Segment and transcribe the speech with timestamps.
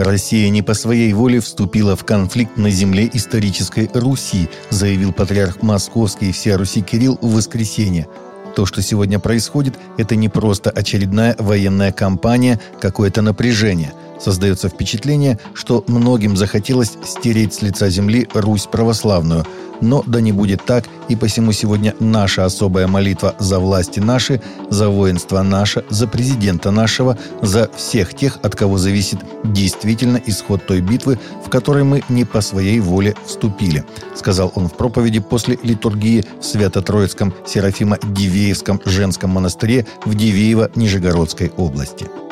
[0.00, 6.30] Россия не по своей воле вступила в конфликт на земле исторической Руси, заявил патриарх Московский
[6.30, 8.08] и всея Руси Кирилл в воскресенье.
[8.56, 13.92] То, что сегодня происходит, это не просто очередная военная кампания, какое-то напряжение.
[14.20, 19.46] Создается впечатление, что многим захотелось стереть с лица земли Русь православную–
[19.80, 24.88] но да не будет так, и посему сегодня наша особая молитва за власти наши, за
[24.88, 31.18] воинство наше, за президента нашего, за всех тех, от кого зависит действительно исход той битвы,
[31.44, 36.44] в которой мы не по своей воле вступили», сказал он в проповеди после литургии в
[36.44, 42.29] Свято-Троицком Серафима-Дивеевском женском монастыре в Дивеево-Нижегородской области.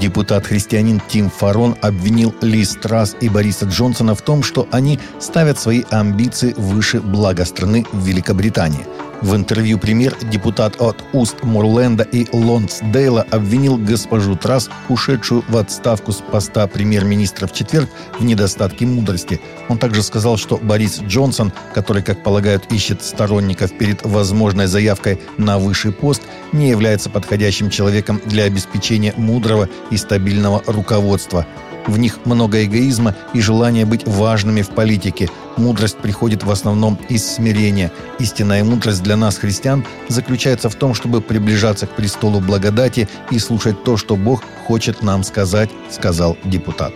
[0.00, 5.82] Депутат-христианин Тим Фарон обвинил Ли Страс и Бориса Джонсона в том, что они ставят свои
[5.90, 8.86] амбиции выше блага страны в Великобритании–
[9.22, 16.12] в интервью премьер депутат от Уст Мурленда и Лонсдейла обвинил госпожу Трасс, ушедшую в отставку
[16.12, 19.40] с поста премьер-министра в четверг, в недостатке мудрости.
[19.68, 25.58] Он также сказал, что Борис Джонсон, который, как полагают, ищет сторонников перед возможной заявкой на
[25.58, 31.46] высший пост, не является подходящим человеком для обеспечения мудрого и стабильного руководства.
[31.86, 35.28] В них много эгоизма и желания быть важными в политике.
[35.56, 37.92] Мудрость приходит в основном из смирения.
[38.18, 43.84] Истинная мудрость для нас, христиан, заключается в том, чтобы приближаться к престолу благодати и слушать
[43.84, 46.92] то, что Бог хочет нам сказать, сказал депутат.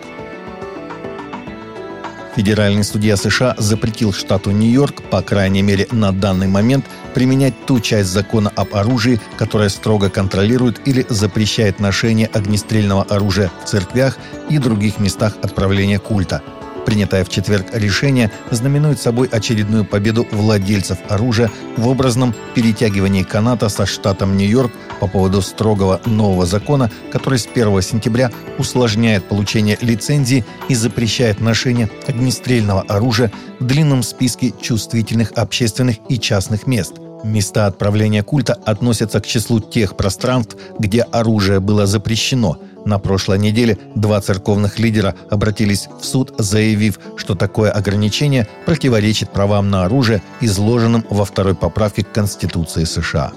[2.35, 8.09] Федеральный судья США запретил штату Нью-Йорк, по крайней мере на данный момент, применять ту часть
[8.09, 14.17] закона об оружии, которая строго контролирует или запрещает ношение огнестрельного оружия в церквях
[14.49, 16.41] и других местах отправления культа–
[16.85, 23.85] Принятое в четверг решение знаменует собой очередную победу владельцев оружия в образном перетягивании каната со
[23.85, 30.75] штатом Нью-Йорк по поводу строгого нового закона, который с 1 сентября усложняет получение лицензии и
[30.75, 38.53] запрещает ношение огнестрельного оружия в длинном списке чувствительных общественных и частных мест– Места отправления культа
[38.53, 42.57] относятся к числу тех пространств, где оружие было запрещено.
[42.85, 49.69] На прошлой неделе два церковных лидера обратились в суд, заявив, что такое ограничение противоречит правам
[49.69, 53.33] на оружие, изложенным во второй поправке к Конституции США.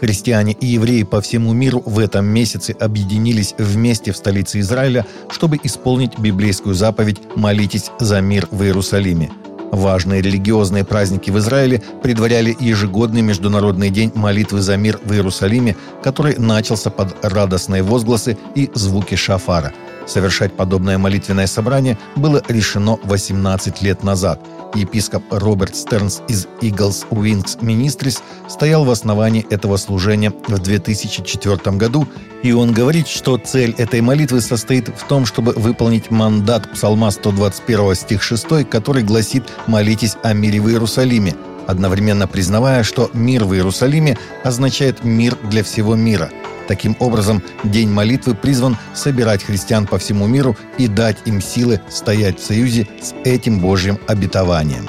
[0.00, 5.58] Христиане и евреи по всему миру в этом месяце объединились вместе в столице Израиля, чтобы
[5.62, 9.30] исполнить библейскую заповедь «Молитесь за мир в Иерусалиме».
[9.72, 16.36] Важные религиозные праздники в Израиле предваряли ежегодный Международный день молитвы за мир в Иерусалиме, который
[16.38, 19.72] начался под радостные возгласы и звуки шафара.
[20.06, 24.40] Совершать подобное молитвенное собрание было решено 18 лет назад–
[24.74, 32.06] епископ Роберт Стернс из Eagles Wings Ministries стоял в основании этого служения в 2004 году,
[32.42, 37.94] и он говорит, что цель этой молитвы состоит в том, чтобы выполнить мандат Псалма 121
[37.94, 41.34] стих 6, который гласит «Молитесь о мире в Иерусалиме»,
[41.66, 46.30] одновременно признавая, что мир в Иерусалиме означает мир для всего мира–
[46.66, 52.40] Таким образом, День молитвы призван собирать христиан по всему миру и дать им силы стоять
[52.40, 54.88] в союзе с этим Божьим обетованием.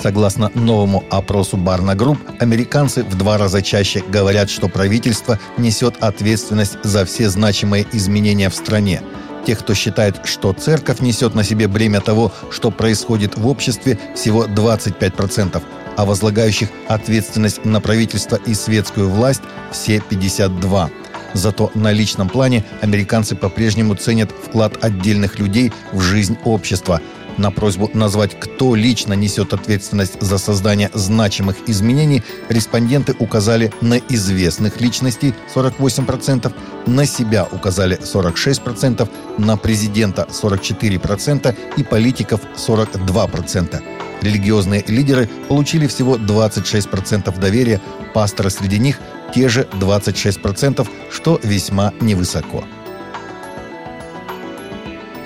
[0.00, 6.76] Согласно новому опросу Барна Групп, американцы в два раза чаще говорят, что правительство несет ответственность
[6.82, 9.00] за все значимые изменения в стране.
[9.46, 14.46] Тех, кто считает, что церковь несет на себе бремя того, что происходит в обществе, всего
[14.46, 15.62] 25%,
[15.96, 20.90] а возлагающих ответственность на правительство и светскую власть все 52.
[21.34, 27.00] Зато на личном плане американцы по-прежнему ценят вклад отдельных людей в жизнь общества.
[27.36, 34.80] На просьбу назвать, кто лично несет ответственность за создание значимых изменений, респонденты указали на известных
[34.80, 36.52] личностей 48%,
[36.86, 39.08] на себя указали 46%,
[39.38, 43.82] на президента 44% и политиков 42%.
[44.20, 47.80] Религиозные лидеры получили всего 26% доверия,
[48.14, 48.98] пасторы среди них
[49.34, 52.64] те же 26%, что весьма невысоко.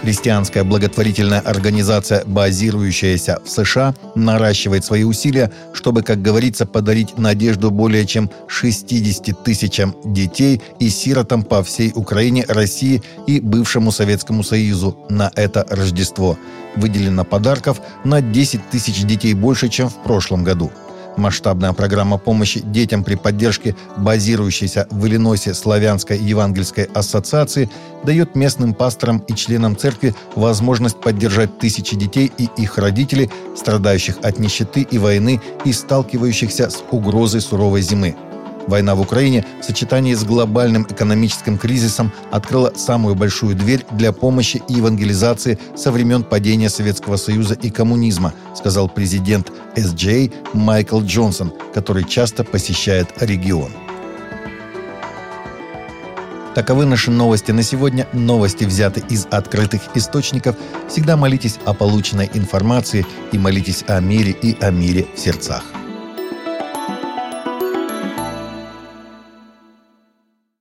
[0.09, 8.07] Христианская благотворительная организация, базирующаяся в США, наращивает свои усилия, чтобы, как говорится, подарить надежду более
[8.07, 15.31] чем 60 тысячам детей и сиротам по всей Украине, России и бывшему Советскому Союзу на
[15.37, 16.39] это Рождество.
[16.75, 20.73] Выделено подарков на 10 тысяч детей больше, чем в прошлом году–
[21.19, 27.69] Масштабная программа помощи детям при поддержке базирующейся в Иллинойсе Славянской Евангельской ассоциации
[28.05, 34.39] дает местным пасторам и членам церкви возможность поддержать тысячи детей и их родителей, страдающих от
[34.39, 38.17] нищеты и войны и сталкивающихся с угрозой суровой зимы.
[38.69, 44.63] Война в Украине в сочетании с глобальным экономическим кризисом открыла самую большую дверь для помощи
[44.69, 52.05] и евангелизации со времен падения Советского Союза и коммунизма, сказал президент SJ Майкл Джонсон, который
[52.05, 53.73] часто посещает регион.
[56.55, 58.07] Таковы наши новости на сегодня.
[58.13, 60.57] Новости взяты из открытых источников.
[60.91, 65.78] Всегда молитесь о полученной информации и молитесь о мире и о мире в сердцах.